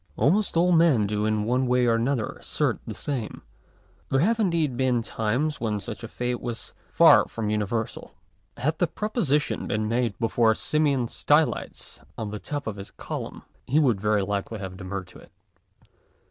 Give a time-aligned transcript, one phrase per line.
[0.17, 3.43] Almost all men do in one way or other assert the same.
[4.09, 8.13] There have indeed heen times when such a faith was far from uni versal.
[8.57, 13.77] Had the proposition heen made hefore Simeon Stylites on the top of his column, he
[13.79, 15.31] would very likely have demurred to it.